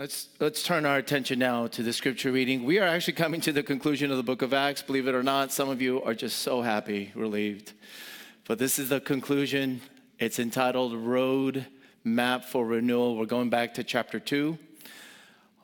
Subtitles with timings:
[0.00, 2.64] Let's, let's turn our attention now to the scripture reading.
[2.64, 4.80] We are actually coming to the conclusion of the book of Acts.
[4.80, 7.74] Believe it or not, some of you are just so happy, relieved.
[8.46, 9.82] But this is the conclusion.
[10.18, 11.66] It's entitled Road
[12.02, 13.14] Map for Renewal.
[13.14, 14.56] We're going back to chapter 2.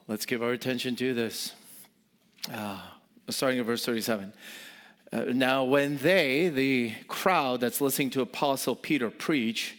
[0.07, 1.55] Let's give our attention to this.
[2.53, 2.79] Uh,
[3.31, 4.35] starting at verse 37.
[5.15, 9.79] Uh, now, when they, the crowd that's listening to Apostle Peter preach,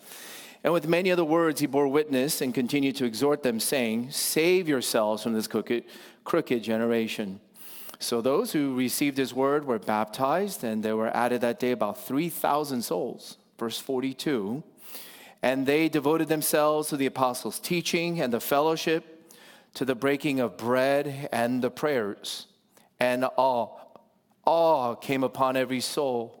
[0.63, 4.67] And with many other words, he bore witness and continued to exhort them, saying, Save
[4.67, 7.39] yourselves from this crooked, generation.
[7.99, 12.03] So those who received his word were baptized, and there were added that day about
[12.03, 13.37] 3,000 souls.
[13.57, 14.63] Verse 42
[15.41, 19.31] And they devoted themselves to the apostles' teaching and the fellowship,
[19.75, 22.47] to the breaking of bread and the prayers.
[22.99, 23.69] And awe,
[24.45, 26.40] awe came upon every soul,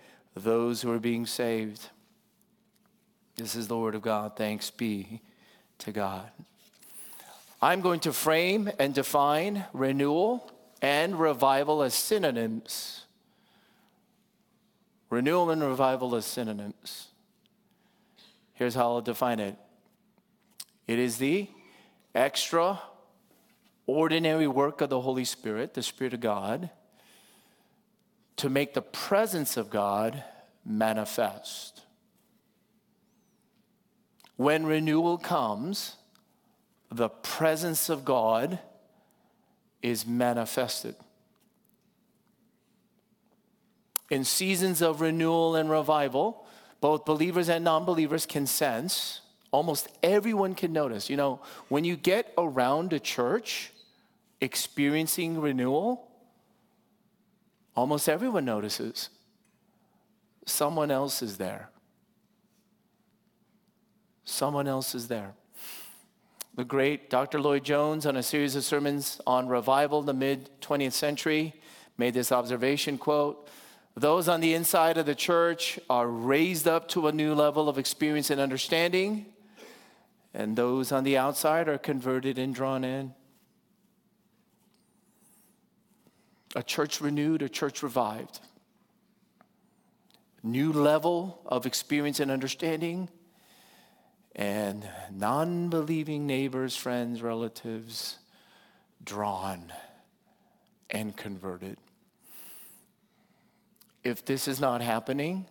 [0.35, 1.89] those who are being saved.
[3.35, 4.35] This is the word of God.
[4.35, 5.21] Thanks be
[5.79, 6.29] to God.
[7.61, 13.05] I'm going to frame and define renewal and revival as synonyms.
[15.09, 17.09] Renewal and revival as synonyms.
[18.53, 19.55] Here's how I'll define it
[20.87, 21.47] it is the
[22.13, 26.69] extraordinary work of the Holy Spirit, the Spirit of God,
[28.37, 30.23] to make the presence of God
[30.65, 31.81] manifest.
[34.35, 35.97] When renewal comes,
[36.89, 38.59] the presence of God
[39.81, 40.95] is manifested.
[44.09, 46.45] In seasons of renewal and revival,
[46.81, 49.21] both believers and non believers can sense,
[49.51, 51.09] almost everyone can notice.
[51.09, 51.39] You know,
[51.69, 53.71] when you get around a church
[54.41, 56.10] experiencing renewal,
[57.75, 59.09] almost everyone notices
[60.45, 61.71] someone else is there
[64.31, 65.33] someone else is there.
[66.55, 67.39] The great Dr.
[67.39, 71.53] Lloyd Jones, on a series of sermons on revival in the mid 20th century,
[71.97, 73.47] made this observation quote
[73.95, 77.77] Those on the inside of the church are raised up to a new level of
[77.77, 79.27] experience and understanding,
[80.33, 83.13] and those on the outside are converted and drawn in.
[86.55, 88.39] A church renewed, a church revived.
[90.43, 93.09] New level of experience and understanding
[94.35, 98.17] and non believing neighbors, friends, relatives
[99.03, 99.71] drawn
[100.89, 101.77] and converted.
[104.03, 105.45] If this is not happening,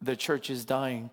[0.00, 1.10] the church is dying.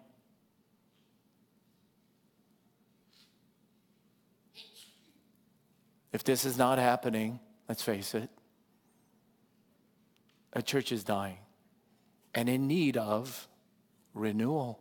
[6.13, 7.39] If this is not happening,
[7.71, 8.29] let's face it,
[10.51, 11.37] a church is dying
[12.35, 13.47] and in need of
[14.13, 14.77] renewal.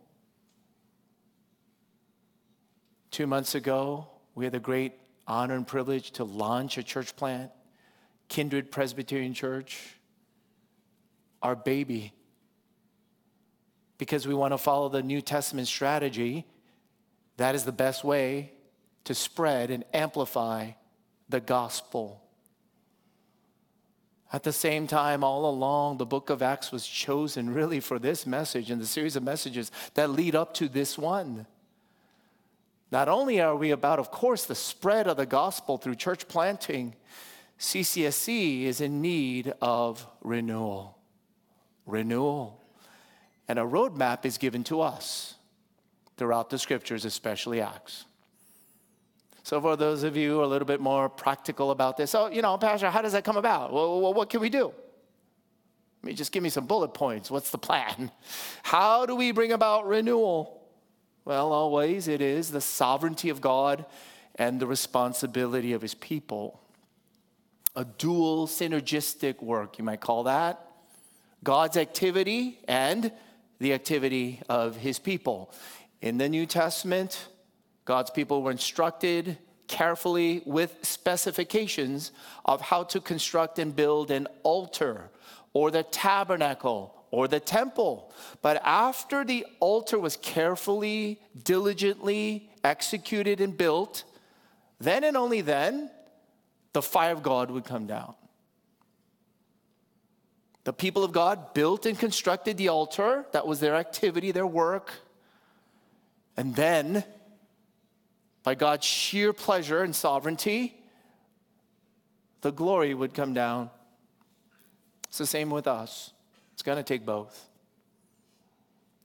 [3.09, 4.91] Two months ago, we had the great
[5.25, 7.49] honor and privilege to launch a church plant,
[8.27, 9.95] Kindred Presbyterian Church,
[11.41, 12.11] our baby.
[13.99, 16.45] Because we want to follow the New Testament strategy,
[17.37, 18.51] that is the best way
[19.05, 20.71] to spread and amplify
[21.29, 22.21] the gospel.
[24.33, 28.25] At the same time, all along, the book of Acts was chosen really for this
[28.25, 31.45] message and the series of messages that lead up to this one.
[32.91, 36.95] Not only are we about, of course, the spread of the gospel through church planting,
[37.59, 40.97] CCSC is in need of renewal.
[41.85, 42.61] Renewal.
[43.47, 45.35] And a roadmap is given to us
[46.15, 48.05] throughout the scriptures, especially Acts.
[49.43, 52.27] So, for those of you who are a little bit more practical about this, so,
[52.27, 53.73] you know, Pastor, how does that come about?
[53.73, 54.71] Well, what can we do?
[56.01, 57.29] I mean, just give me some bullet points.
[57.29, 58.11] What's the plan?
[58.63, 60.61] How do we bring about renewal?
[61.25, 63.85] Well, always it is the sovereignty of God
[64.35, 66.59] and the responsibility of his people.
[67.75, 70.65] A dual synergistic work, you might call that.
[71.43, 73.11] God's activity and
[73.59, 75.53] the activity of his people.
[76.01, 77.27] In the New Testament,
[77.91, 82.13] God's people were instructed carefully with specifications
[82.45, 85.09] of how to construct and build an altar
[85.51, 88.13] or the tabernacle or the temple.
[88.41, 94.05] But after the altar was carefully, diligently executed and built,
[94.79, 95.91] then and only then,
[96.71, 98.15] the fire of God would come down.
[100.63, 103.25] The people of God built and constructed the altar.
[103.33, 104.93] That was their activity, their work.
[106.37, 107.03] And then
[108.43, 110.81] by God's sheer pleasure and sovereignty,
[112.41, 113.69] the glory would come down.
[115.07, 116.11] It's the same with us.
[116.53, 117.47] It's going to take both.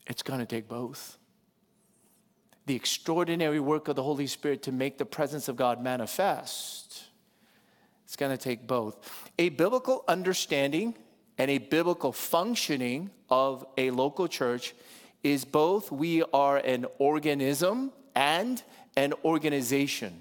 [0.06, 1.19] It's going to take both.
[2.67, 7.05] The extraordinary work of the Holy Spirit to make the presence of God manifest.
[8.05, 9.31] It's going to take both.
[9.38, 10.94] A biblical understanding
[11.38, 14.75] and a biblical functioning of a local church
[15.23, 18.62] is both we are an organism and
[18.96, 20.20] an organization.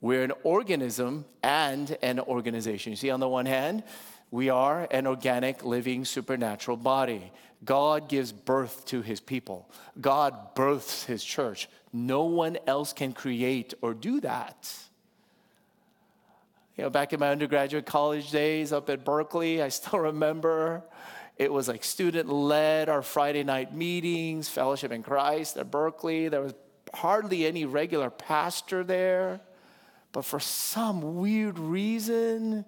[0.00, 2.92] We're an organism and an organization.
[2.92, 3.82] You see, on the one hand,
[4.30, 7.32] we are an organic, living, supernatural body.
[7.64, 9.70] God gives birth to his people,
[10.00, 11.68] God births his church.
[11.92, 14.72] No one else can create or do that.
[16.76, 20.82] You know, back in my undergraduate college days up at Berkeley, I still remember
[21.40, 26.28] it was like student led, our Friday night meetings, Fellowship in Christ at Berkeley.
[26.28, 26.52] There was
[26.92, 29.40] hardly any regular pastor there.
[30.12, 32.66] But for some weird reason,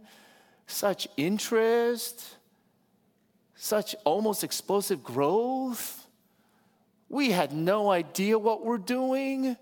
[0.67, 2.25] such interest,
[3.55, 6.07] such almost explosive growth,
[7.11, 9.55] we had no idea what we're doing.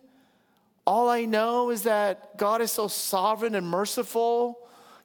[0.87, 4.60] All I know is that God is so sovereign and merciful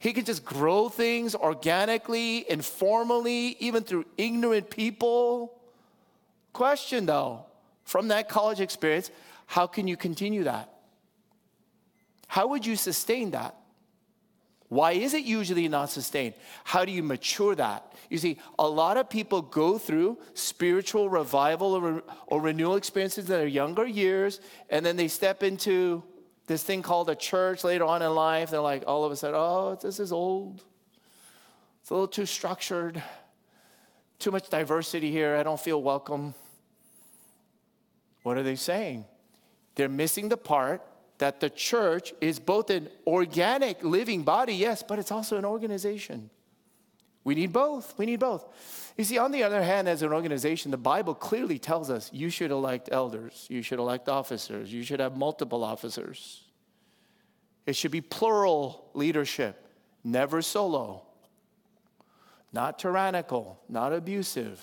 [0.05, 5.59] he can just grow things organically, informally, even through ignorant people.
[6.53, 7.47] Question though,
[7.85, 9.09] from that college experience,
[9.47, 10.69] how can you continue that?
[12.27, 13.55] How would you sustain that?
[14.67, 16.35] Why is it usually not sustained?
[16.65, 17.91] How do you mature that?
[18.11, 23.31] You see, a lot of people go through spiritual revival or, or renewal experiences in
[23.31, 26.03] their younger years, and then they step into
[26.47, 28.51] this thing called a church later on in life.
[28.51, 30.63] They're like, all of a sudden, oh, this is old.
[31.81, 33.01] It's a little too structured,
[34.19, 35.35] too much diversity here.
[35.35, 36.33] I don't feel welcome.
[38.23, 39.05] What are they saying?
[39.75, 40.81] They're missing the part
[41.17, 46.29] that the church is both an organic living body, yes, but it's also an organization.
[47.25, 47.97] We need both.
[47.97, 48.45] We need both.
[48.97, 52.29] You see, on the other hand, as an organization, the Bible clearly tells us you
[52.29, 56.43] should elect elders, you should elect officers, you should have multiple officers.
[57.65, 59.67] It should be plural leadership,
[60.03, 61.01] never solo,
[62.53, 64.61] not tyrannical, not abusive,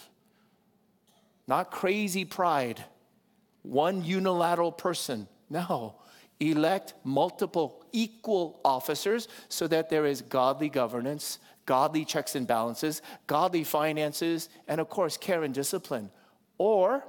[1.49, 2.85] not crazy pride,
[3.63, 5.27] one unilateral person.
[5.51, 5.97] No,
[6.39, 11.39] elect multiple equal officers so that there is godly governance
[11.73, 16.11] godly checks and balances, godly finances, and of course, care and discipline.
[16.59, 17.03] Or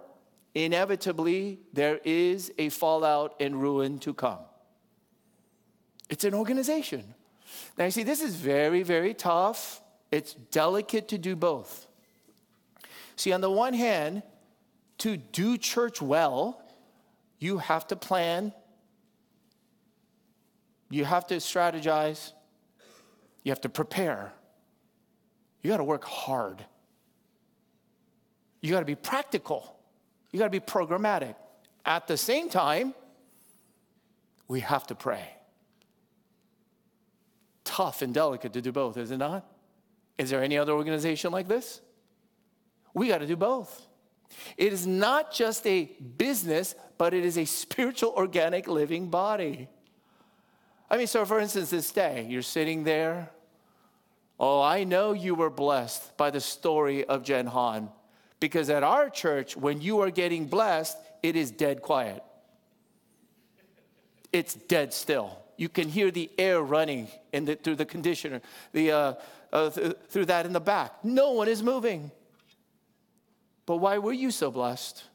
[0.55, 4.39] inevitably, there is a fallout and ruin to come.
[6.09, 7.13] It's an organization.
[7.77, 9.81] Now, you see, this is very, very tough.
[10.11, 11.85] It's delicate to do both.
[13.17, 14.23] See, on the one hand,
[14.99, 16.63] to do church well,
[17.37, 18.53] you have to plan,
[20.89, 22.31] you have to strategize,
[23.43, 24.31] you have to prepare.
[25.63, 26.63] You got to work hard.
[28.61, 29.77] You got to be practical.
[30.31, 31.35] You got to be programmatic.
[31.85, 32.93] At the same time,
[34.47, 35.25] we have to pray.
[37.63, 39.45] Tough and delicate to do both, is it not?
[40.17, 41.81] Is there any other organization like this?
[42.93, 43.87] We got to do both.
[44.57, 45.85] It is not just a
[46.17, 49.67] business, but it is a spiritual, organic, living body.
[50.89, 53.29] I mean, so for instance, this day, you're sitting there
[54.45, 57.87] Oh, I know you were blessed by the story of Jen Han
[58.41, 62.21] because at our church, when you are getting blessed, it is dead quiet.
[64.33, 65.39] It's dead still.
[65.55, 68.41] You can hear the air running the, through the conditioner,
[68.73, 69.13] the, uh,
[69.53, 71.05] uh, th- through that in the back.
[71.05, 72.11] No one is moving.
[73.65, 75.05] But why were you so blessed?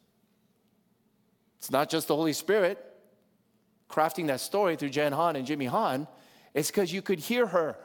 [1.59, 2.83] It's not just the Holy Spirit
[3.91, 6.09] crafting that story through Jen Han and Jimmy Han.
[6.55, 7.77] It's because you could hear her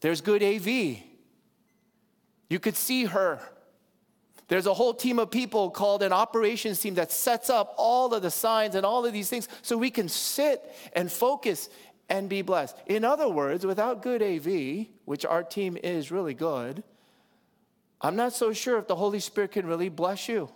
[0.00, 0.98] there's good AV.
[2.48, 3.40] You could see her.
[4.48, 8.22] There's a whole team of people called an operations team that sets up all of
[8.22, 10.62] the signs and all of these things so we can sit
[10.92, 11.68] and focus
[12.08, 12.76] and be blessed.
[12.86, 16.84] In other words, without good AV, which our team is really good,
[18.00, 20.48] I'm not so sure if the Holy Spirit can really bless you.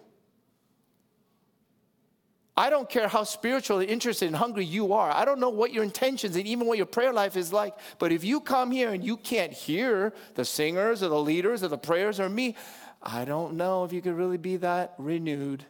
[2.61, 5.11] I don't care how spiritually interested and hungry you are.
[5.11, 7.75] I don't know what your intentions and even what your prayer life is like.
[7.99, 11.69] But if you come here and you can't hear the singers or the leaders or
[11.69, 12.57] the prayers or me,
[13.03, 15.65] I don't know if you could really be that renewed.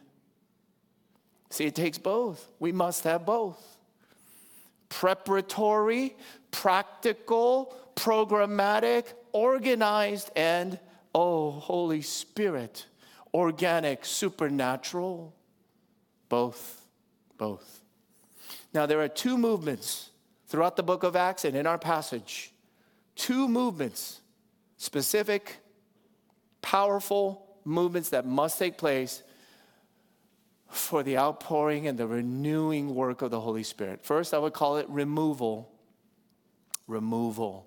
[1.49, 2.45] See, it takes both.
[2.59, 3.57] We must have both
[4.89, 6.17] preparatory,
[6.51, 10.77] practical, programmatic, organized, and,
[11.15, 12.85] oh, Holy Spirit,
[13.33, 15.33] organic, supernatural.
[16.27, 16.80] Both.
[17.41, 17.81] Both.
[18.71, 20.11] Now, there are two movements
[20.45, 22.51] throughout the book of Acts and in our passage.
[23.15, 24.21] Two movements,
[24.77, 25.57] specific
[26.61, 29.23] powerful movements that must take place
[30.69, 34.03] for the outpouring and the renewing work of the Holy Spirit.
[34.03, 35.71] First, I would call it removal.
[36.85, 37.65] Removal.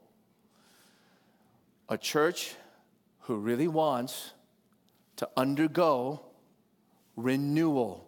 [1.88, 2.54] A church
[3.22, 4.34] who really wants
[5.16, 6.20] to undergo
[7.16, 8.03] renewal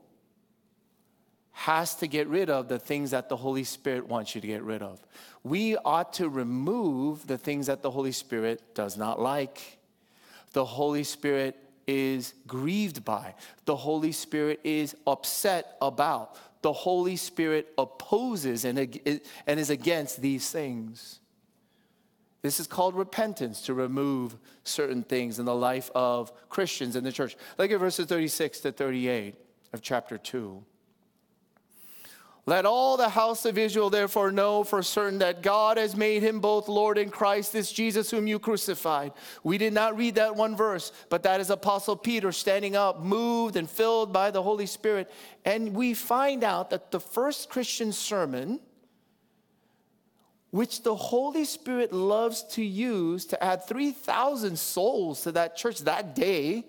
[1.56, 4.62] has to get rid of the things that the Holy Spirit wants you to get
[4.62, 5.00] rid of.
[5.42, 9.78] We ought to remove the things that the Holy Spirit does not like
[10.52, 13.34] the Holy Spirit is grieved by,
[13.64, 18.78] the Holy Spirit is upset about, the Holy Spirit opposes and,
[19.46, 21.20] and is against these things.
[22.42, 27.12] This is called repentance to remove certain things in the life of Christians in the
[27.12, 27.34] church.
[27.56, 29.36] Look at verses 36 to 38
[29.72, 30.62] of chapter 2.
[32.48, 36.38] Let all the house of Israel therefore know for certain that God has made him
[36.38, 39.12] both Lord and Christ, this Jesus whom you crucified.
[39.42, 43.56] We did not read that one verse, but that is Apostle Peter standing up, moved
[43.56, 45.10] and filled by the Holy Spirit.
[45.44, 48.60] And we find out that the first Christian sermon,
[50.50, 56.14] which the Holy Spirit loves to use to add 3,000 souls to that church that
[56.14, 56.64] day,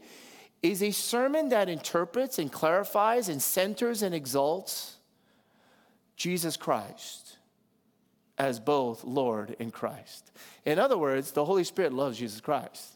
[0.63, 4.96] is a sermon that interprets and clarifies and centers and exalts
[6.17, 7.37] Jesus Christ
[8.37, 10.31] as both Lord and Christ.
[10.65, 12.93] In other words, the Holy Spirit loves Jesus Christ.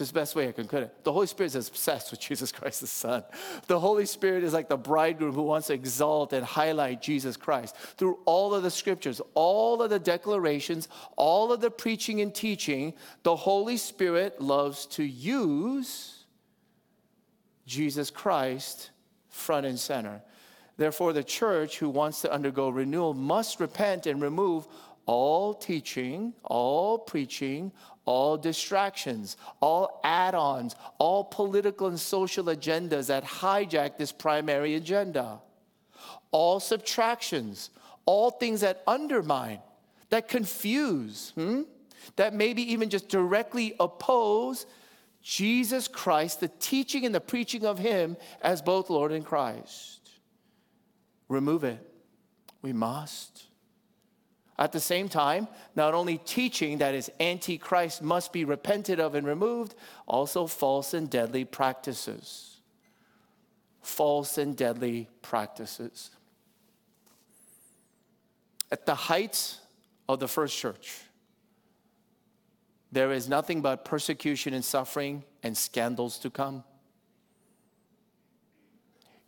[0.00, 1.02] It's the best way I can put it.
[1.02, 3.24] The Holy Spirit is obsessed with Jesus Christ, the Son.
[3.66, 7.76] The Holy Spirit is like the bridegroom who wants to exalt and highlight Jesus Christ.
[7.76, 12.94] Through all of the scriptures, all of the declarations, all of the preaching and teaching,
[13.24, 16.24] the Holy Spirit loves to use
[17.66, 18.90] Jesus Christ
[19.28, 20.22] front and center.
[20.78, 24.66] Therefore, the church who wants to undergo renewal must repent and remove
[25.06, 27.72] all teaching, all preaching,
[28.04, 35.40] all distractions, all add ons, all political and social agendas that hijack this primary agenda,
[36.30, 37.70] all subtractions,
[38.06, 39.58] all things that undermine,
[40.10, 41.62] that confuse, hmm?
[42.14, 44.64] that maybe even just directly oppose
[45.22, 49.98] Jesus Christ, the teaching and the preaching of Him as both Lord and Christ
[51.28, 51.84] remove it.
[52.62, 53.44] We must.
[54.58, 59.26] At the same time, not only teaching that is antichrist must be repented of and
[59.26, 59.74] removed,
[60.06, 62.56] also false and deadly practices.
[63.80, 66.10] False and deadly practices.
[68.72, 69.60] At the heights
[70.08, 70.98] of the first church,
[72.90, 76.64] there is nothing but persecution and suffering and scandals to come.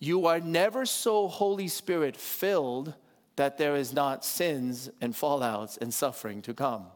[0.01, 2.95] You are never so Holy Spirit filled
[3.37, 6.87] that there is not sins and fallouts and suffering to come.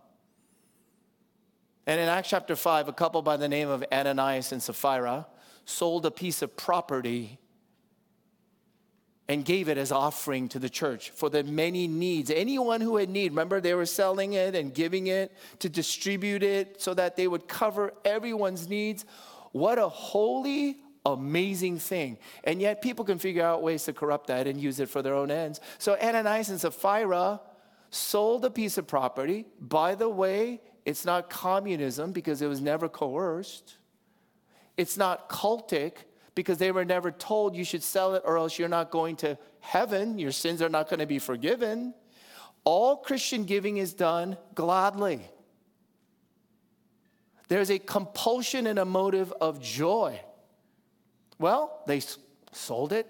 [1.87, 5.27] And in Acts chapter 5, a couple by the name of Ananias and Sapphira
[5.67, 7.39] sold a piece of property
[9.29, 12.31] and gave it as offering to the church for the many needs.
[12.31, 16.81] Anyone who had need, remember they were selling it and giving it to distribute it
[16.81, 19.05] so that they would cover everyone's needs.
[19.53, 22.19] What a holy, amazing thing.
[22.45, 25.15] And yet people can figure out ways to corrupt that and use it for their
[25.15, 25.61] own ends.
[25.79, 27.41] So Ananias and Sapphira
[27.91, 29.47] sold a piece of property.
[29.61, 33.77] By the way, it's not communism because it was never coerced.
[34.77, 35.93] It's not cultic
[36.35, 39.39] because they were never told you should sell it or else you're not going to
[39.61, 40.19] heaven.
[40.19, 41.95] Your sins are not going to be forgiven.
[42.65, 45.21] All Christian giving is done gladly.
[47.49, 50.21] There's a compulsion and a motive of joy.
[51.39, 52.01] Well, they
[52.53, 53.07] sold it.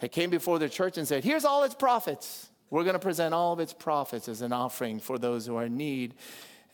[0.00, 2.48] They came before the church and said, Here's all its profits.
[2.70, 5.64] We're going to present all of its profits as an offering for those who are
[5.64, 6.14] in need.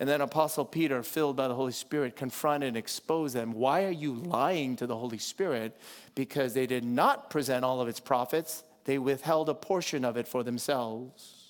[0.00, 3.52] And then Apostle Peter, filled by the Holy Spirit, confronted and exposed them.
[3.52, 5.78] Why are you lying to the Holy Spirit?
[6.16, 10.26] Because they did not present all of its profits, they withheld a portion of it
[10.26, 11.43] for themselves.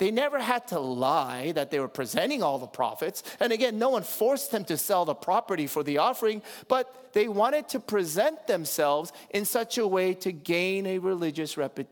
[0.00, 3.22] They never had to lie that they were presenting all the profits.
[3.38, 7.28] And again, no one forced them to sell the property for the offering, but they
[7.28, 11.86] wanted to present themselves in such a way to gain a religious repu-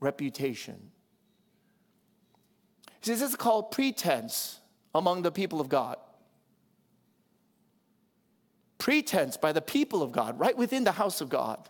[0.00, 0.90] reputation.
[3.02, 4.58] See, this is called pretense
[4.92, 5.98] among the people of God.
[8.78, 11.68] Pretense by the people of God, right within the house of God.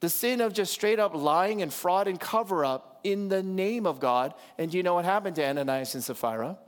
[0.00, 3.86] The sin of just straight up lying and fraud and cover up in the name
[3.86, 4.34] of God.
[4.58, 6.58] And do you know what happened to Ananias and Sapphira?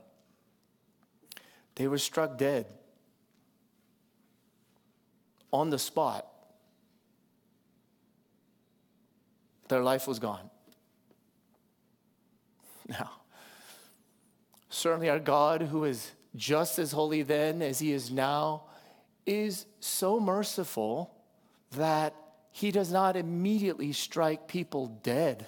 [1.75, 2.65] They were struck dead
[5.51, 6.25] on the spot.
[9.67, 10.49] Their life was gone.
[12.89, 13.11] Now,
[14.69, 18.63] certainly our God, who is just as holy then as he is now,
[19.27, 21.13] is so merciful
[21.75, 22.15] that
[22.51, 25.45] he does not immediately strike people dead.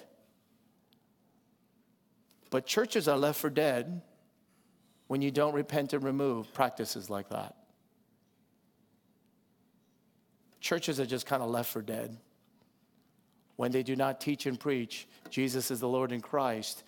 [2.52, 4.02] But churches are left for dead
[5.06, 7.56] when you don't repent and remove practices like that.
[10.60, 12.14] Churches are just kind of left for dead
[13.56, 16.84] when they do not teach and preach Jesus is the Lord and Christ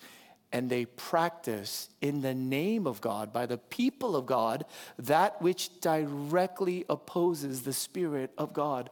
[0.51, 4.65] and they practice in the name of God, by the people of God,
[4.99, 8.91] that which directly opposes the Spirit of God.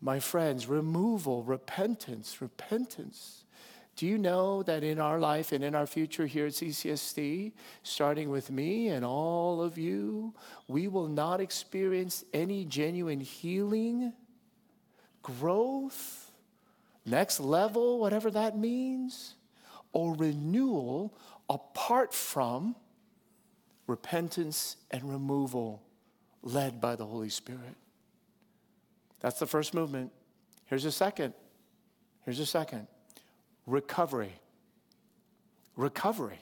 [0.00, 3.44] My friends, removal, repentance, repentance.
[4.00, 7.52] Do you know that in our life and in our future here at CCSC,
[7.82, 10.32] starting with me and all of you,
[10.68, 14.14] we will not experience any genuine healing,
[15.22, 16.32] growth,
[17.04, 19.34] next level, whatever that means,
[19.92, 21.14] or renewal
[21.50, 22.74] apart from
[23.86, 25.82] repentance and removal
[26.42, 27.76] led by the Holy Spirit?
[29.20, 30.10] That's the first movement.
[30.64, 31.34] Here's a second.
[32.24, 32.86] Here's a second
[33.70, 34.32] recovery.
[35.76, 36.38] Recovery.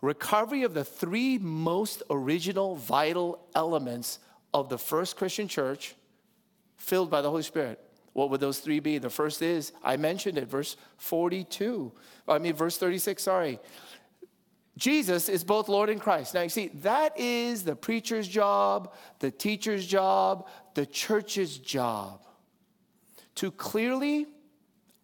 [0.00, 4.18] Recovery of the three most original vital elements
[4.52, 5.94] of the first Christian church
[6.76, 7.80] filled by the Holy Spirit.
[8.12, 8.98] What would those three be?
[8.98, 11.92] The first is, I mentioned it, verse 42.
[12.28, 13.58] I mean, verse 36, sorry.
[14.76, 16.34] Jesus is both Lord and Christ.
[16.34, 22.24] Now, you see, that is the preacher's job, the teacher's job, the church's job
[23.36, 24.26] to clearly,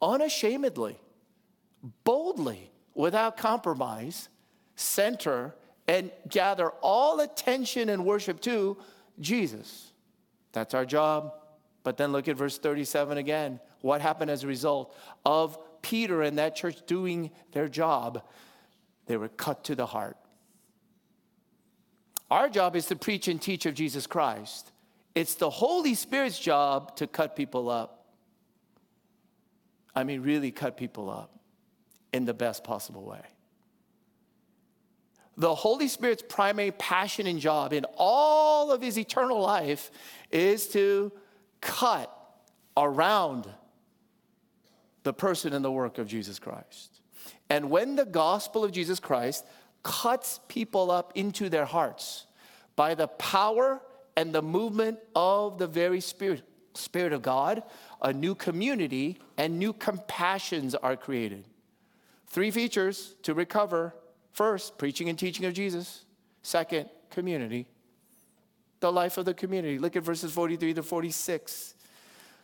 [0.02, 0.98] unashamedly,
[2.04, 4.28] boldly, without compromise,
[4.74, 5.54] center
[5.86, 8.76] and gather all attention and worship to
[9.20, 9.92] Jesus.
[10.52, 11.32] That's our job.
[11.82, 13.60] But then look at verse 37 again.
[13.80, 18.22] What happened as a result of Peter and that church doing their job?
[19.06, 20.16] They were cut to the heart.
[22.30, 24.70] Our job is to preach and teach of Jesus Christ.
[25.14, 28.04] It's the Holy Spirit's job to cut people up.
[29.94, 31.37] I mean, really cut people up
[32.12, 33.22] in the best possible way.
[35.36, 39.90] The Holy Spirit's primary passion and job in all of his eternal life
[40.32, 41.12] is to
[41.60, 42.12] cut
[42.76, 43.48] around
[45.04, 47.00] the person and the work of Jesus Christ.
[47.48, 49.46] And when the gospel of Jesus Christ
[49.82, 52.26] cuts people up into their hearts
[52.76, 53.80] by the power
[54.16, 56.42] and the movement of the very Spirit,
[56.74, 57.62] Spirit of God,
[58.02, 61.44] a new community and new compassions are created.
[62.30, 63.94] Three features to recover
[64.32, 66.04] first, preaching and teaching of Jesus.
[66.42, 67.66] Second, community.
[68.80, 69.78] The life of the community.
[69.78, 71.74] Look at verses 43 to 46.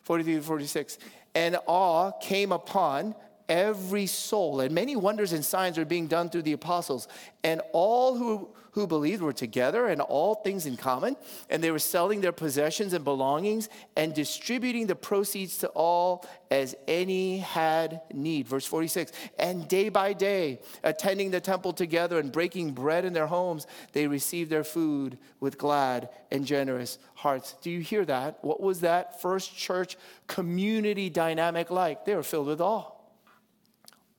[0.03, 0.99] 43 to 46.
[1.35, 3.15] And awe came upon
[3.49, 4.61] every soul.
[4.61, 7.09] And many wonders and signs are being done through the apostles.
[7.43, 11.17] And all who, who believed were together and all things in common.
[11.49, 16.77] And they were selling their possessions and belongings and distributing the proceeds to all as
[16.87, 18.47] any had need.
[18.47, 23.27] Verse 46 And day by day, attending the temple together and breaking bread in their
[23.27, 27.55] homes, they received their food with glad and generous hearts.
[27.63, 28.39] Do you hear that?
[28.43, 32.05] What was that first church community dynamic like?
[32.05, 32.91] They were filled with awe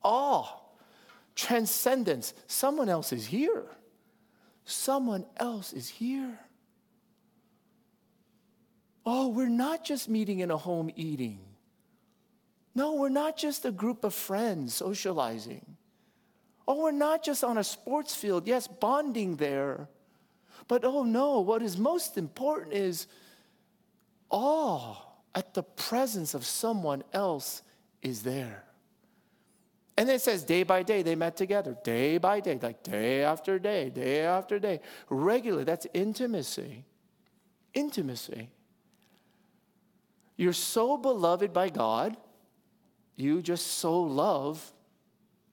[0.06, 0.46] awe,
[1.34, 2.32] transcendence.
[2.46, 3.64] Someone else is here.
[4.66, 6.38] Someone else is here.
[9.06, 11.38] Oh, we're not just meeting in a home eating.
[12.74, 15.64] No, we're not just a group of friends socializing.
[16.66, 19.88] Oh, we're not just on a sports field, yes, bonding there.
[20.66, 23.06] But oh no, what is most important is
[24.30, 24.96] awe
[25.32, 27.62] at the presence of someone else
[28.02, 28.65] is there.
[29.96, 33.24] And then it says day by day they met together, day by day, like day
[33.24, 35.64] after day, day after day, regularly.
[35.64, 36.84] That's intimacy.
[37.72, 38.50] Intimacy.
[40.36, 42.16] You're so beloved by God,
[43.16, 44.72] you just so love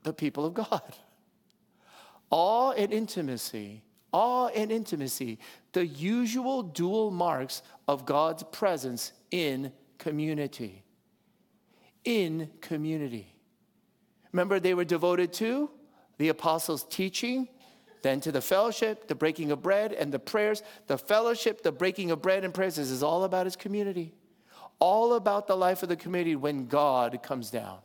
[0.04, 0.82] the people of God.
[2.30, 5.38] Awe and intimacy, awe and intimacy,
[5.72, 10.84] the usual dual marks of God's presence in community.
[12.04, 13.33] In community.
[14.34, 15.70] Remember, they were devoted to
[16.18, 17.48] the apostles' teaching,
[18.02, 20.62] then to the fellowship, the breaking of bread, and the prayers.
[20.88, 24.14] The fellowship, the breaking of bread, and prayers this is all about his community,
[24.80, 27.78] all about the life of the community when God comes down.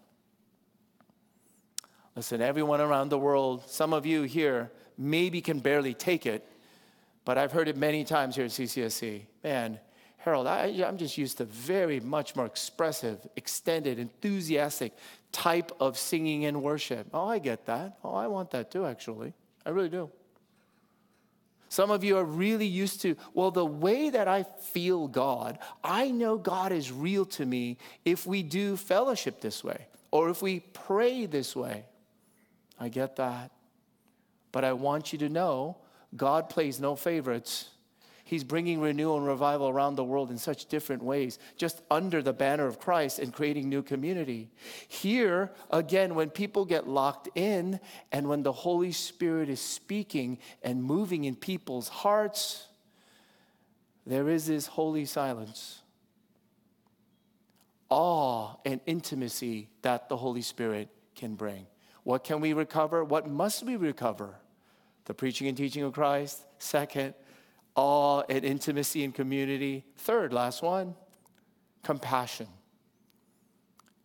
[2.16, 6.44] Listen, everyone around the world, some of you here maybe can barely take it,
[7.24, 9.22] but I've heard it many times here at CCSC.
[9.44, 9.78] Man,
[10.28, 14.92] Harold, I, am just used to very much more expressive, extended, enthusiastic
[15.32, 17.06] type of singing and worship.
[17.14, 17.96] Oh, I get that.
[18.04, 19.32] Oh, I want that too, actually.
[19.64, 20.10] I really do.
[21.70, 26.10] Some of you are really used to, well, the way that I feel God, I
[26.10, 30.60] know God is real to me if we do fellowship this way or if we
[30.60, 31.86] pray this way.
[32.78, 33.50] I get that.
[34.52, 35.78] But I want you to know
[36.14, 37.70] God plays no favorites.
[38.28, 42.34] He's bringing renewal and revival around the world in such different ways, just under the
[42.34, 44.50] banner of Christ and creating new community.
[44.86, 47.80] Here, again, when people get locked in
[48.12, 52.66] and when the Holy Spirit is speaking and moving in people's hearts,
[54.06, 55.80] there is this holy silence,
[57.88, 61.66] awe and intimacy that the Holy Spirit can bring.
[62.02, 63.02] What can we recover?
[63.04, 64.34] What must we recover?
[65.06, 66.44] The preaching and teaching of Christ.
[66.58, 67.14] Second,
[67.78, 69.84] awe and intimacy and community.
[69.98, 70.94] Third, last one,
[71.82, 72.48] compassion.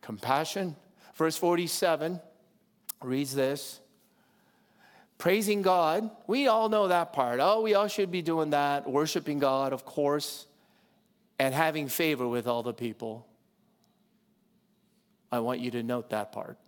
[0.00, 0.76] Compassion.
[1.14, 2.20] Verse 47
[3.02, 3.80] reads this
[5.18, 6.10] praising God.
[6.26, 7.40] We all know that part.
[7.40, 10.46] Oh, we all should be doing that, worshiping God, of course,
[11.38, 13.26] and having favor with all the people.
[15.32, 16.58] I want you to note that part.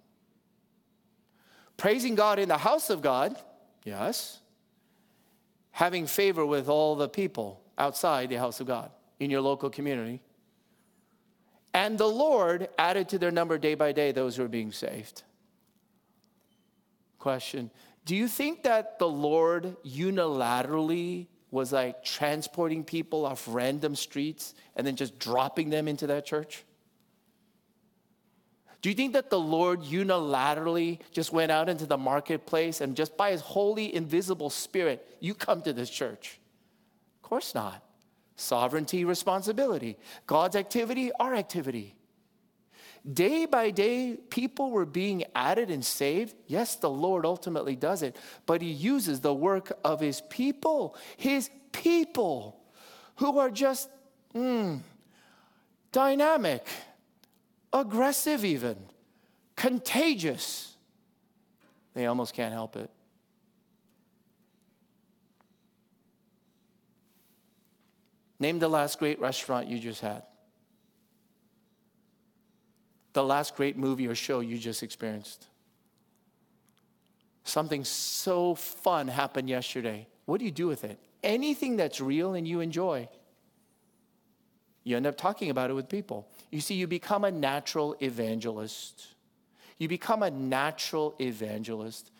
[1.77, 3.37] Praising God in the house of God,
[3.85, 4.41] yes
[5.77, 10.23] having favor with all the people outside the house of God in your local community.
[11.75, 15.23] And the Lord added to their number day by day those who are being saved.
[17.19, 17.71] Question
[18.07, 24.87] Do you think that the Lord unilaterally was like transporting people off random streets and
[24.87, 26.65] then just dropping them into that church?
[28.83, 33.17] Do you think that the Lord unilaterally just went out into the marketplace and just
[33.17, 36.39] by his holy, invisible spirit, you come to this church?
[37.17, 37.83] Of course not.
[38.37, 39.97] Sovereignty, responsibility.
[40.27, 41.95] God's activity, our activity.
[43.11, 46.35] Day by day, people were being added and saved.
[46.47, 51.49] Yes, the Lord ultimately does it, but He uses the work of His people, His
[51.73, 52.61] people
[53.17, 53.89] who are just
[54.35, 54.81] mm,
[55.93, 56.67] dynamic
[57.81, 58.77] aggressive, even
[59.57, 60.77] contagious.
[61.95, 62.91] They almost can't help it.
[68.39, 70.23] Name the last great restaurant you just had.
[73.15, 75.47] The last great movie or show you just experienced.
[77.45, 80.07] Something so fun happened yesterday.
[80.27, 80.99] What do you do with it?
[81.23, 83.09] Anything that's real and you enjoy.
[84.87, 86.29] You end up talking about it with people.
[86.53, 89.15] You see, you become a natural evangelist.
[89.79, 92.13] You become a natural evangelist.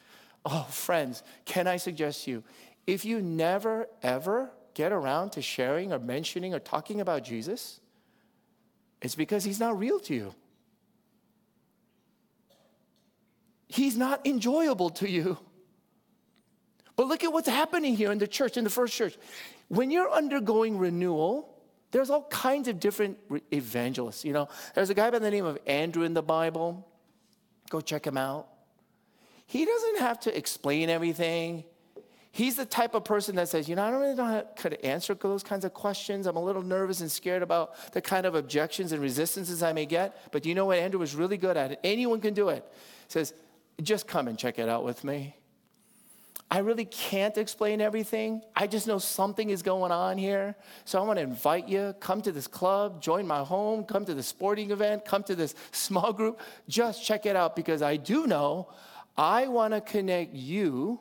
[0.45, 2.43] Oh, friends, can I suggest you,
[2.85, 7.79] if you never, ever get around to sharing or mentioning or talking about Jesus,
[9.01, 10.35] it's because he's not real to you.
[13.69, 15.39] He's not enjoyable to you.
[16.97, 19.17] But look at what's happening here in the church, in the first church.
[19.69, 21.53] When you're undergoing renewal,
[21.91, 23.19] there's all kinds of different
[23.53, 24.25] evangelists.
[24.25, 26.87] You know, there's a guy by the name of Andrew in the Bible.
[27.71, 28.49] Go check him out.
[29.47, 31.65] He doesn't have to explain everything.
[32.33, 34.85] He's the type of person that says, you know, I don't really know how to
[34.85, 36.27] answer those kinds of questions.
[36.27, 39.87] I'm a little nervous and scared about the kind of objections and resistances I may
[39.87, 40.31] get.
[40.33, 41.73] But you know what Andrew was really good at?
[41.73, 41.81] It.
[41.83, 42.63] Anyone can do it.
[43.07, 43.33] He says,
[43.81, 45.37] just come and check it out with me.
[46.49, 48.43] I really can't explain everything.
[48.55, 50.55] I just know something is going on here.
[50.85, 54.15] So I want to invite you, come to this club, join my home, come to
[54.15, 56.41] the sporting event, come to this small group.
[56.69, 58.69] Just check it out because I do know
[59.17, 61.01] I want to connect you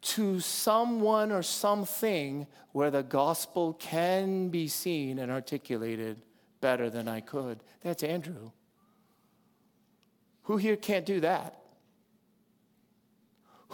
[0.00, 6.20] to someone or something where the gospel can be seen and articulated
[6.60, 7.62] better than I could.
[7.82, 8.52] That's Andrew.
[10.44, 11.63] Who here can't do that?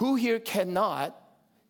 [0.00, 1.14] Who here cannot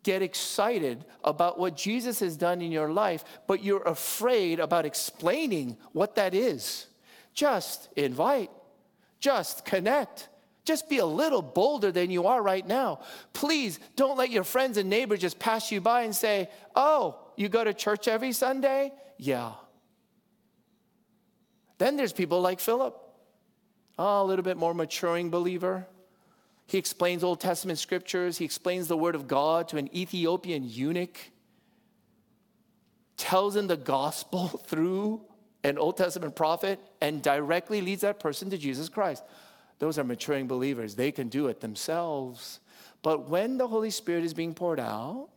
[0.03, 5.75] get excited about what Jesus has done in your life, but you're afraid about explaining
[5.91, 6.87] what that is?
[7.33, 8.49] Just invite,
[9.19, 10.29] just connect.
[10.63, 13.01] Just be a little bolder than you are right now.
[13.33, 17.49] Please don't let your friends and neighbors just pass you by and say, Oh, you
[17.49, 18.93] go to church every Sunday?
[19.17, 19.51] Yeah.
[21.79, 22.95] Then there's people like Philip,
[23.99, 25.85] oh, a little bit more maturing believer.
[26.71, 31.19] He explains Old Testament scriptures, he explains the word of God to an Ethiopian eunuch,
[33.17, 35.19] tells him the gospel through
[35.65, 39.21] an Old Testament prophet, and directly leads that person to Jesus Christ.
[39.79, 40.95] Those are maturing believers.
[40.95, 42.61] They can do it themselves.
[43.01, 45.27] But when the Holy Spirit is being poured out,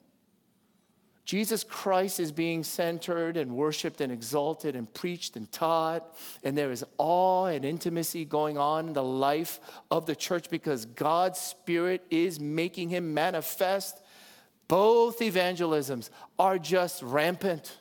[1.25, 6.15] Jesus Christ is being centered and worshiped and exalted and preached and taught.
[6.43, 9.59] And there is awe and intimacy going on in the life
[9.91, 14.03] of the church because God's Spirit is making him manifest.
[14.69, 17.79] Both evangelisms are just rampant.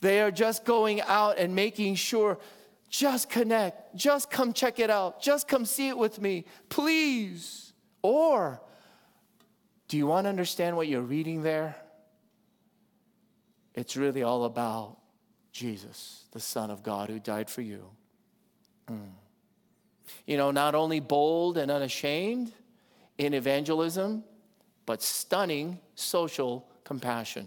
[0.00, 2.38] They are just going out and making sure,
[2.88, 7.72] just connect, just come check it out, just come see it with me, please.
[8.02, 8.60] Or,
[9.86, 11.76] do you want to understand what you're reading there?
[13.74, 14.98] It's really all about
[15.52, 17.84] Jesus, the Son of God who died for you.
[18.90, 19.10] Mm.
[20.26, 22.52] You know, not only bold and unashamed
[23.18, 24.24] in evangelism,
[24.86, 27.46] but stunning social compassion.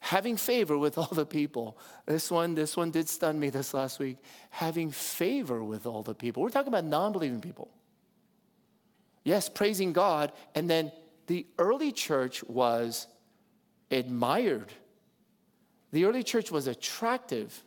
[0.00, 1.76] Having favor with all the people.
[2.06, 4.18] This one, this one did stun me this last week.
[4.50, 6.42] Having favor with all the people.
[6.42, 7.68] We're talking about non-believing people.
[9.24, 10.32] Yes, praising God.
[10.54, 10.92] And then
[11.26, 13.08] the early church was
[13.90, 14.72] admired
[15.90, 17.62] the early church was attractive.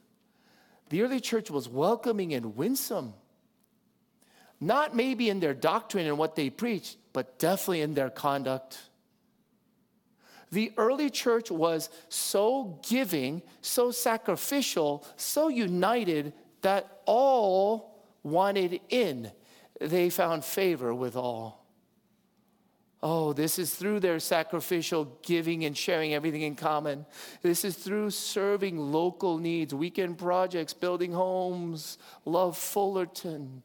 [0.90, 3.14] The early church was welcoming and winsome.
[4.60, 8.80] Not maybe in their doctrine and what they preached, but definitely in their conduct.
[10.52, 19.32] The early church was so giving, so sacrificial, so united that all wanted in.
[19.80, 21.61] They found favor with all.
[23.04, 27.06] Oh, this is through their sacrificial giving and sharing everything in common.
[27.42, 33.64] This is through serving local needs, weekend projects, building homes, love Fullerton,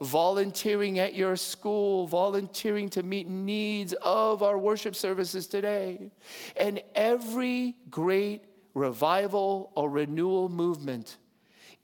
[0.00, 6.12] volunteering at your school, volunteering to meet needs of our worship services today.
[6.56, 8.44] And every great
[8.74, 11.16] revival or renewal movement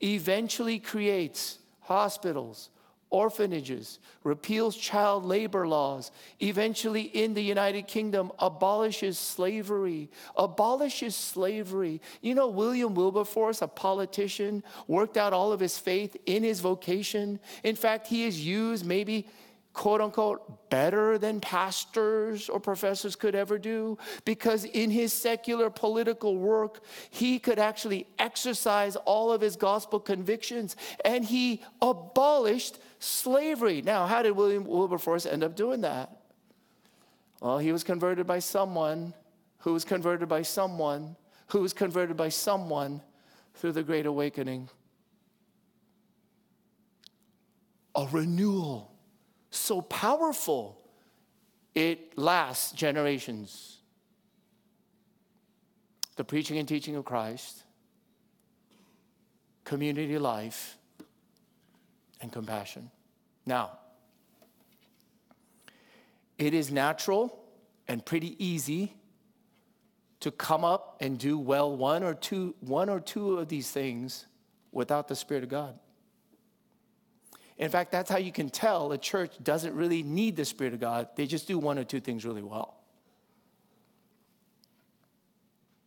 [0.00, 2.70] eventually creates hospitals,
[3.12, 12.00] orphanages, repeals child labor laws, eventually in the United Kingdom abolishes slavery, abolishes slavery.
[12.22, 17.38] You know, William Wilberforce, a politician, worked out all of his faith in his vocation.
[17.62, 19.28] In fact, he is used maybe
[19.72, 26.36] quote unquote better than pastors or professors could ever do because in his secular political
[26.36, 33.82] work he could actually exercise all of his gospel convictions and he abolished slavery.
[33.82, 36.16] Now, how did William Wilberforce end up doing that?
[37.40, 39.14] Well, he was converted by someone
[39.58, 41.16] who was converted by someone
[41.48, 43.02] who was converted by someone
[43.54, 44.68] through the Great Awakening.
[47.94, 48.92] A renewal
[49.50, 50.80] so powerful,
[51.74, 53.78] it lasts generations.
[56.16, 57.64] The preaching and teaching of Christ,
[59.64, 60.78] community life,
[62.22, 62.90] and compassion.
[63.44, 63.78] Now,
[66.38, 67.38] it is natural
[67.88, 68.94] and pretty easy
[70.20, 74.26] to come up and do well one or two one or two of these things
[74.70, 75.78] without the spirit of God.
[77.58, 80.80] In fact, that's how you can tell a church doesn't really need the spirit of
[80.80, 81.08] God.
[81.16, 82.76] They just do one or two things really well.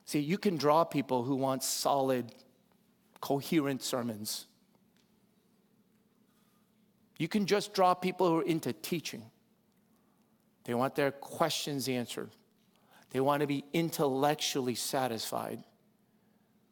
[0.05, 2.33] See, you can draw people who want solid,
[3.21, 4.45] coherent sermons.
[7.17, 9.23] You can just draw people who are into teaching.
[10.65, 12.29] They want their questions answered.
[13.11, 15.63] They want to be intellectually satisfied.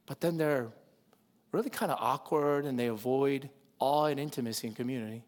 [0.05, 0.67] But then they're
[1.51, 5.23] really kind of awkward and they avoid awe and intimacy and community.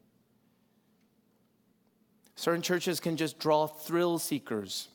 [2.36, 4.90] Certain churches can just draw thrill seekers.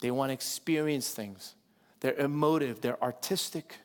[0.00, 1.54] They want to experience things.
[2.00, 3.76] They're emotive, they're artistic.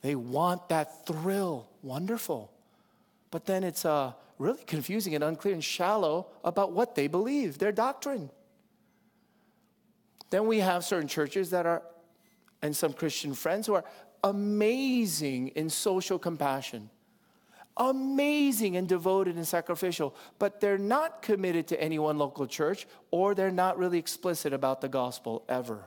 [0.00, 1.68] They want that thrill.
[1.82, 2.52] Wonderful.
[3.30, 7.72] But then it's a really confusing and unclear and shallow about what they believe, their
[7.72, 8.30] doctrine.
[10.30, 11.82] Then we have certain churches that are,
[12.62, 13.84] and some Christian friends who are
[14.24, 16.90] amazing in social compassion,
[17.76, 23.34] amazing and devoted and sacrificial, but they're not committed to any one local church or
[23.34, 25.84] they're not really explicit about the gospel ever.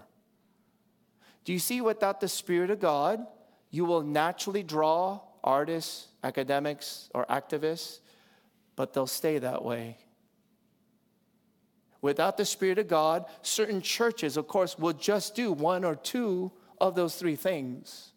[1.44, 3.26] Do you see without the Spirit of God,
[3.72, 8.00] you will naturally draw artists, academics, or activists,
[8.80, 9.98] but they'll stay that way.
[12.02, 16.50] Without the Spirit of God, certain churches, of course, will just do one or two
[16.80, 18.14] of those three things.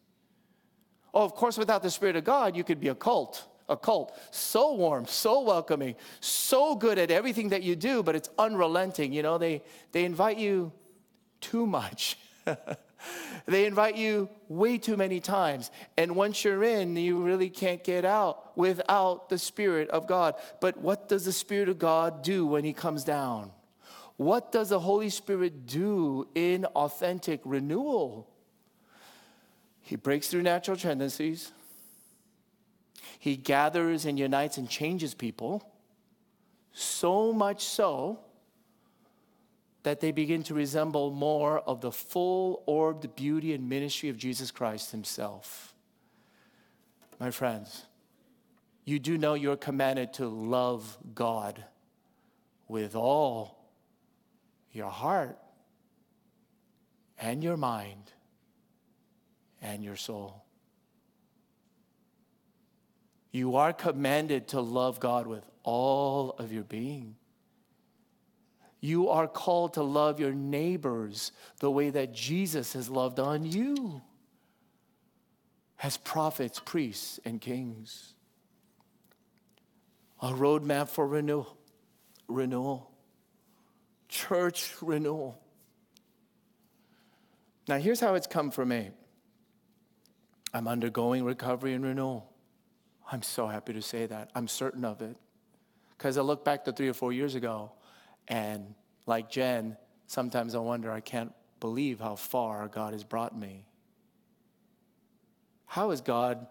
[1.12, 3.44] Oh, of course, without the Spirit of God, you could be a cult.
[3.68, 4.16] A cult.
[4.30, 9.12] So warm, so welcoming, so good at everything that you do, but it's unrelenting.
[9.12, 10.70] You know, they, they invite you
[11.40, 12.16] too much.
[13.46, 15.70] they invite you way too many times.
[15.96, 20.34] And once you're in, you really can't get out without the Spirit of God.
[20.60, 23.50] But what does the Spirit of God do when He comes down?
[24.16, 28.28] What does the Holy Spirit do in authentic renewal?
[29.80, 31.50] He breaks through natural tendencies.
[33.18, 35.68] He gathers and unites and changes people,
[36.72, 38.20] so much so
[39.82, 44.50] that they begin to resemble more of the full orbed beauty and ministry of Jesus
[44.50, 45.74] Christ Himself.
[47.18, 47.86] My friends,
[48.84, 51.64] you do know you're commanded to love God
[52.68, 53.58] with all
[54.72, 55.38] your heart
[57.18, 58.12] and your mind
[59.60, 60.44] and your soul.
[63.30, 67.16] You are commanded to love God with all of your being.
[68.82, 74.02] You are called to love your neighbors the way that Jesus has loved on you
[75.82, 78.12] as prophets, priests, and kings.
[80.20, 81.56] A roadmap for renewal.
[82.28, 82.92] renewal
[84.12, 85.40] church renewal.
[87.66, 88.90] Now, here's how it's come for me
[90.52, 92.30] I'm undergoing recovery and renewal.
[93.10, 94.30] I'm so happy to say that.
[94.34, 95.16] I'm certain of it.
[95.96, 97.72] Because I look back to three or four years ago,
[98.28, 98.74] and
[99.06, 103.66] like Jen, sometimes I wonder, I can't believe how far God has brought me.
[105.66, 106.46] How has God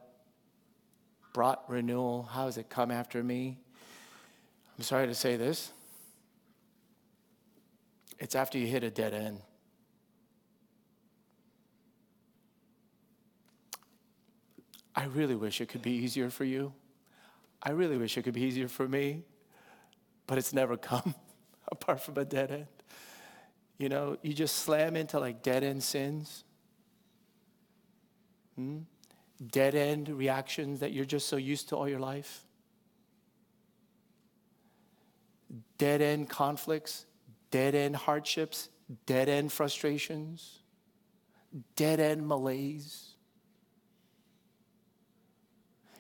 [1.34, 2.24] brought renewal?
[2.24, 3.60] How has it come after me?
[4.78, 5.72] I'm sorry to say this.
[8.20, 9.42] It's after you hit a dead end.
[14.96, 16.74] I really wish it could be easier for you.
[17.64, 19.24] I really wish it could be easier for me,
[20.28, 21.16] but it's never come
[21.72, 22.68] apart from a dead end.
[23.78, 26.44] You know, you just slam into like dead end sins,
[28.56, 28.80] hmm?
[29.50, 32.44] dead end reactions that you're just so used to all your life,
[35.78, 37.06] dead end conflicts,
[37.50, 38.70] dead end hardships,
[39.06, 40.60] dead end frustrations,
[41.76, 43.16] dead end malaise.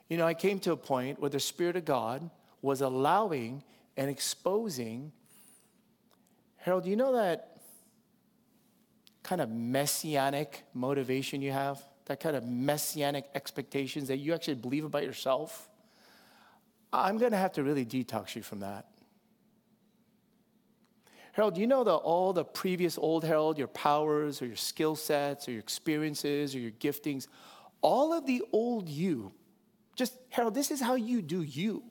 [0.08, 2.30] You know, I came to a point where the Spirit of God
[2.62, 3.64] was allowing
[3.98, 5.14] and exposing.
[6.62, 7.58] Harold, you know that
[9.24, 11.82] kind of messianic motivation you have?
[12.06, 15.70] That kind of messianic expectations that you actually believe about yourself?
[16.94, 18.86] I'm going to have to really detox you from that.
[21.34, 25.48] Harold, you know that all the previous old Harold, your powers or your skill sets
[25.48, 27.28] or your experiences or your giftings,
[27.82, 29.32] all of the old you,
[29.96, 31.84] just, Harold, this is how you do you.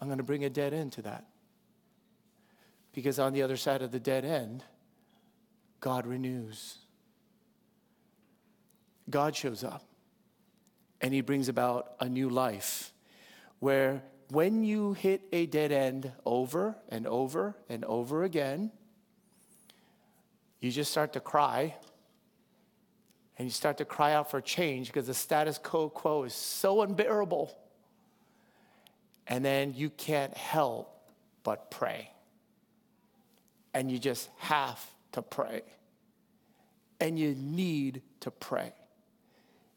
[0.00, 1.26] I'm going to bring a dead end to that.
[2.96, 4.64] Because on the other side of the dead end,
[5.80, 6.78] God renews.
[9.10, 9.84] God shows up
[11.02, 12.94] and he brings about a new life
[13.58, 18.72] where when you hit a dead end over and over and over again,
[20.60, 21.74] you just start to cry
[23.36, 27.54] and you start to cry out for change because the status quo is so unbearable.
[29.26, 32.10] And then you can't help but pray.
[33.76, 35.60] And you just have to pray.
[36.98, 38.72] And you need to pray.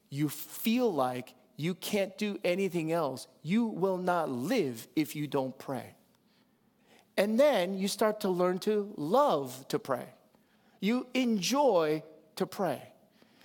[0.10, 3.28] You feel like you can't do anything else.
[3.44, 5.96] You will not live if you don't pray.
[7.18, 10.06] And then you start to learn to love to pray.
[10.80, 12.02] You enjoy
[12.38, 12.82] to pray.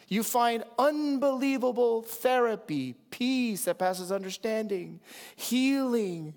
[0.07, 5.01] You find unbelievable therapy, peace that passes understanding,
[5.35, 6.35] healing,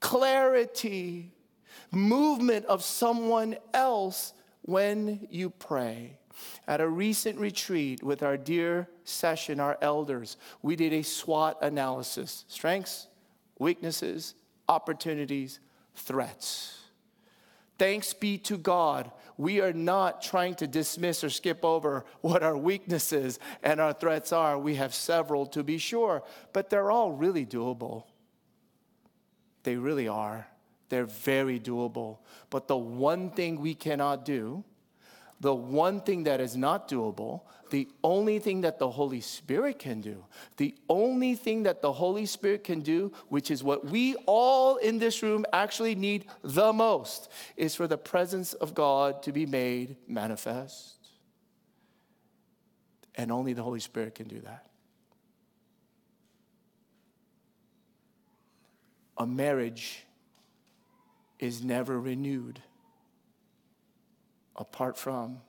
[0.00, 1.33] clarity,
[1.90, 6.18] movement of someone else when you pray.
[6.66, 12.44] At a recent retreat with our dear session, our elders, we did a SWOT analysis
[12.48, 13.08] strengths,
[13.58, 14.34] weaknesses,
[14.68, 15.60] opportunities,
[15.94, 16.80] threats.
[17.78, 19.10] Thanks be to God.
[19.36, 24.32] We are not trying to dismiss or skip over what our weaknesses and our threats
[24.32, 24.56] are.
[24.58, 26.22] We have several to be sure,
[26.52, 28.04] but they're all really doable.
[29.64, 30.46] They really are.
[30.94, 32.18] They're very doable.
[32.50, 34.62] But the one thing we cannot do,
[35.40, 37.40] the one thing that is not doable,
[37.70, 40.24] the only thing that the Holy Spirit can do,
[40.56, 45.00] the only thing that the Holy Spirit can do, which is what we all in
[45.00, 49.96] this room actually need the most, is for the presence of God to be made
[50.06, 51.08] manifest.
[53.16, 54.66] And only the Holy Spirit can do that.
[59.18, 60.04] A marriage
[61.38, 62.62] is never renewed
[64.56, 65.40] apart from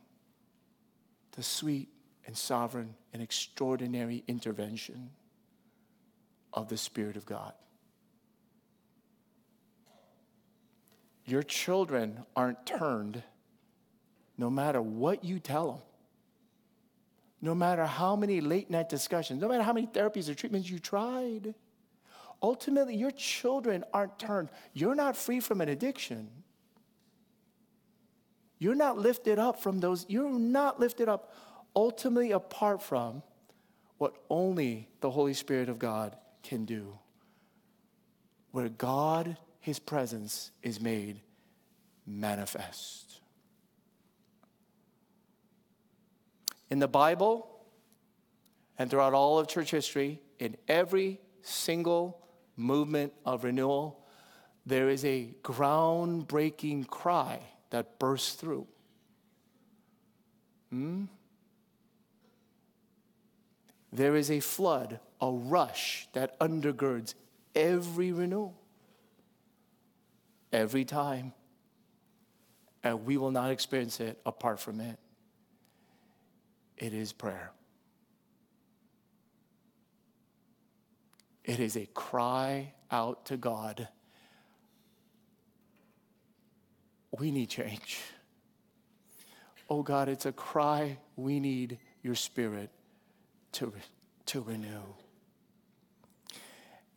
[1.34, 1.90] the sweet
[2.26, 5.12] and sovereign and extraordinary intervention
[6.54, 7.54] of the Spirit of God.
[11.26, 13.24] Your children aren't turned
[14.38, 15.82] no matter what you tell them,
[17.42, 20.80] no matter how many late night discussions, no matter how many therapies or treatments you
[20.80, 21.54] tried.
[22.42, 24.50] Ultimately, your children aren't turned.
[24.74, 26.30] You're not free from an addiction.
[28.58, 31.34] You're not lifted up from those, you're not lifted up
[31.76, 33.22] ultimately apart from
[33.98, 36.98] what only the Holy Spirit of God can do.
[38.52, 41.22] Where God, His presence, is made
[42.06, 43.20] manifest.
[46.70, 47.66] In the Bible
[48.78, 52.25] and throughout all of church history, in every single
[52.58, 54.04] movement of renewal,
[54.66, 57.40] there is a groundbreaking cry
[57.70, 58.68] that bursts through.
[60.72, 61.06] Hmm?
[63.92, 67.14] There is a flood, a rush that undergirds
[67.56, 68.56] every renewal,
[70.52, 71.34] every time.
[72.84, 75.00] And we will not experience it apart from it.
[76.78, 77.52] It is prayer.
[81.46, 83.88] It is a cry out to God.
[87.18, 88.00] We need change.
[89.70, 90.98] Oh God, it's a cry.
[91.16, 92.72] We need your spirit
[93.54, 93.72] to,
[94.26, 94.82] to renew.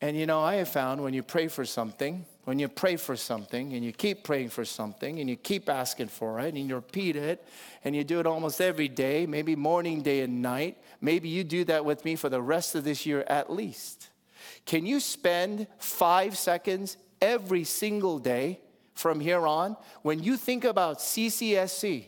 [0.00, 3.16] And you know, I have found when you pray for something, when you pray for
[3.16, 6.74] something and you keep praying for something and you keep asking for it and you
[6.74, 7.44] repeat it
[7.84, 11.64] and you do it almost every day, maybe morning, day, and night, maybe you do
[11.64, 14.08] that with me for the rest of this year at least.
[14.68, 18.60] Can you spend five seconds every single day
[18.92, 22.04] from here on when you think about CCSC?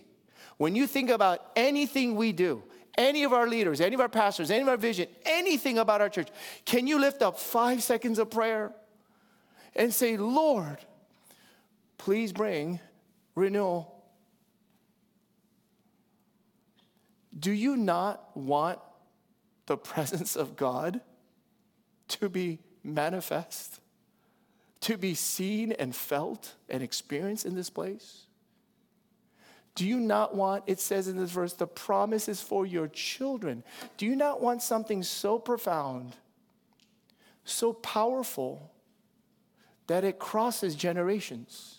[0.58, 2.62] When you think about anything we do,
[2.98, 6.10] any of our leaders, any of our pastors, any of our vision, anything about our
[6.10, 6.28] church,
[6.66, 8.74] can you lift up five seconds of prayer
[9.74, 10.76] and say, Lord,
[11.96, 12.78] please bring
[13.34, 14.04] renewal?
[17.38, 18.80] Do you not want
[19.64, 21.00] the presence of God
[22.10, 23.80] to be manifest,
[24.80, 28.26] to be seen and felt and experienced in this place?
[29.74, 33.62] Do you not want, it says in this verse, the promise is for your children.
[33.96, 36.16] Do you not want something so profound,
[37.44, 38.70] so powerful,
[39.86, 41.76] that it crosses generations?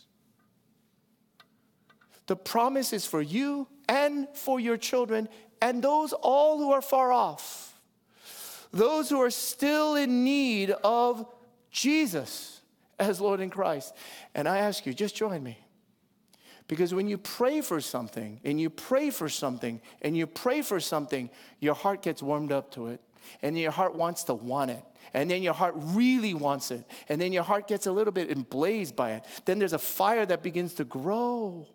[2.27, 5.27] The promise is for you and for your children
[5.61, 7.70] and those all who are far off,
[8.71, 11.25] those who are still in need of
[11.69, 12.61] Jesus
[12.99, 13.93] as Lord and Christ.
[14.35, 15.57] And I ask you, just join me.
[16.67, 20.79] Because when you pray for something and you pray for something and you pray for
[20.79, 23.01] something, your heart gets warmed up to it.
[23.41, 24.83] And your heart wants to want it.
[25.13, 26.85] And then your heart really wants it.
[27.09, 29.25] And then your heart gets a little bit emblazed by it.
[29.45, 31.67] Then there's a fire that begins to grow.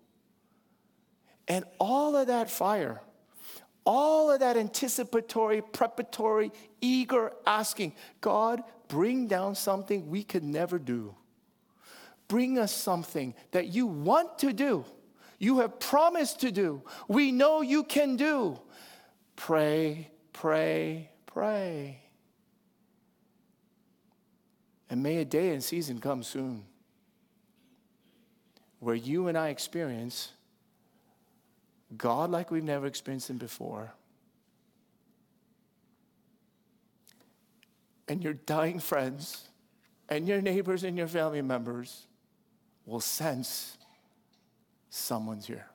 [1.47, 3.01] And all of that fire,
[3.87, 11.15] all of that anticipatory, preparatory, eager asking, God, bring down something we could never do
[12.29, 14.85] bring us something that you want to do,
[15.39, 18.59] you have promised to do, we know you can do.
[19.37, 22.01] Pray, pray, pray.
[24.89, 26.65] And may a day and season come soon
[28.79, 30.33] where you and I experience
[31.95, 33.93] God like we've never experienced Him before.
[38.09, 39.49] And your dying friends
[40.09, 42.07] and your neighbors and your family members
[42.85, 43.77] will sense
[44.91, 45.67] someone's here.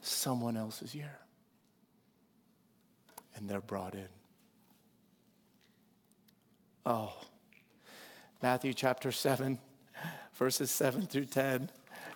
[0.00, 1.18] Someone else is here.
[3.36, 4.08] And they're brought in.
[6.86, 7.12] Oh,
[8.42, 9.58] Matthew chapter 7,
[10.34, 11.70] verses 7 through 10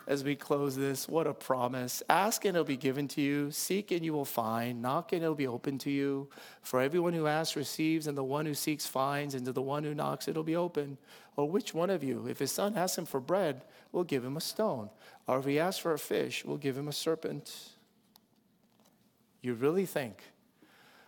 [0.07, 1.09] as we close this.
[1.09, 2.03] What a promise.
[2.09, 3.51] Ask and it'll be given to you.
[3.51, 4.83] Seek and you will find.
[4.83, 6.29] Knock and it'll be open to you.
[6.63, 9.85] For everyone who asks receives, and the one who seeks finds, and to the one
[9.85, 10.99] who knocks it'll be open.
[11.37, 14.37] Or which one of you, if his son asks him for bread, will give him
[14.37, 14.91] a stone?
[15.27, 17.71] Or if he asks for a fish, will give him a serpent?
[19.41, 20.23] You really think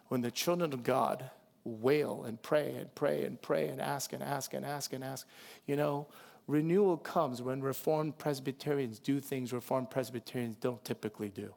[0.09, 1.31] when the children of God
[1.65, 5.27] wail and pray and pray and pray and ask and ask and ask and ask,
[5.67, 6.07] you know,
[6.47, 11.53] renewal comes when Reformed Presbyterians do things Reformed Presbyterians don't typically do.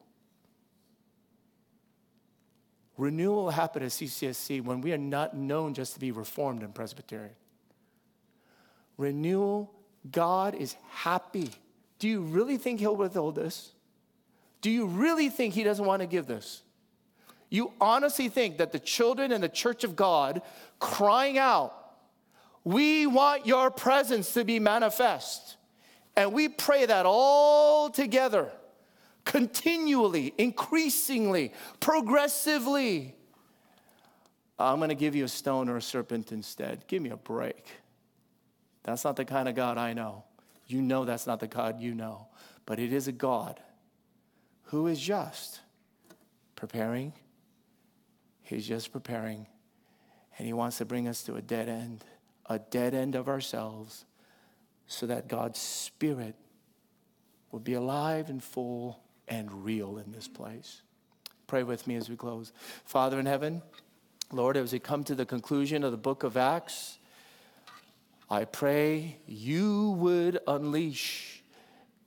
[2.96, 6.74] Renewal will happen at CCSC when we are not known just to be Reformed and
[6.74, 7.34] Presbyterian.
[8.98, 9.72] Renewal,
[10.10, 11.50] God is happy.
[11.98, 13.72] Do you really think He'll withhold this?
[14.60, 16.62] Do you really think He doesn't want to give this?
[17.48, 20.42] You honestly think that the children in the church of God
[20.78, 21.79] crying out,
[22.64, 25.56] we want your presence to be manifest.
[26.16, 28.50] And we pray that all together,
[29.24, 33.14] continually, increasingly, progressively.
[34.58, 36.86] I'm going to give you a stone or a serpent instead.
[36.86, 37.66] Give me a break.
[38.82, 40.24] That's not the kind of God I know.
[40.66, 42.28] You know that's not the God you know.
[42.66, 43.58] But it is a God
[44.64, 45.60] who is just,
[46.56, 47.12] preparing.
[48.42, 49.46] He's just preparing.
[50.36, 52.04] And He wants to bring us to a dead end
[52.50, 54.04] a dead end of ourselves
[54.88, 56.34] so that God's Spirit
[57.52, 60.82] will be alive and full and real in this place.
[61.46, 62.52] Pray with me as we close.
[62.84, 63.62] Father in heaven,
[64.32, 66.98] Lord, as we come to the conclusion of the book of Acts,
[68.28, 71.44] I pray you would unleash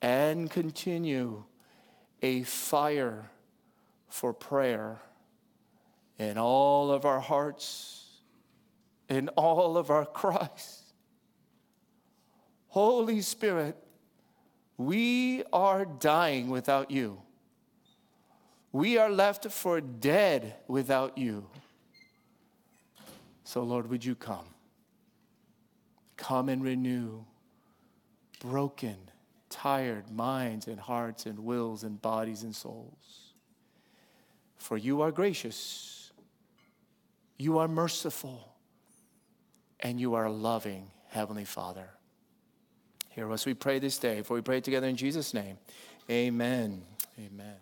[0.02, 1.46] and continue
[2.22, 3.30] a fire
[4.10, 5.02] for prayer
[6.20, 8.03] in all of our hearts
[9.10, 10.82] in all of our cries.
[12.68, 13.78] Holy Spirit,
[14.78, 17.22] we are dying without you.
[18.72, 21.48] We are left for dead without you.
[23.44, 24.46] So, Lord, would you come?
[26.18, 27.26] Come and renew
[28.40, 28.98] broken,
[29.50, 33.34] tired minds and hearts and wills and bodies and souls.
[34.58, 36.12] For you are gracious,
[37.38, 38.53] you are merciful
[39.84, 41.90] and you are loving Heavenly Father.
[43.10, 45.58] Hear us, we pray this day, for we pray together in Jesus' name.
[46.10, 46.82] Amen.
[47.20, 47.58] Amen.